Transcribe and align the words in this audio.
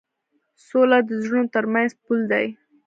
سوله 0.65 0.99
د 1.07 1.09
زړونو 1.23 1.51
تر 1.55 1.65
منځ 1.73 1.89
پُل 2.03 2.19
دی. 2.31 2.47